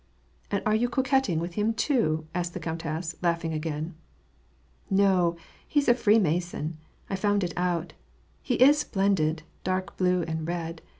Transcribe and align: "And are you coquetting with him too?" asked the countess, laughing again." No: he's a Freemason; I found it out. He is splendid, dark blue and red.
"And 0.49 0.63
are 0.65 0.73
you 0.73 0.89
coquetting 0.89 1.37
with 1.37 1.53
him 1.53 1.75
too?" 1.75 2.25
asked 2.33 2.55
the 2.55 2.59
countess, 2.59 3.15
laughing 3.21 3.53
again." 3.53 3.93
No: 5.05 5.37
he's 5.67 5.87
a 5.87 5.93
Freemason; 5.93 6.79
I 7.07 7.15
found 7.15 7.43
it 7.43 7.53
out. 7.55 7.93
He 8.41 8.55
is 8.55 8.79
splendid, 8.79 9.43
dark 9.63 9.97
blue 9.97 10.23
and 10.23 10.47
red. 10.47 10.81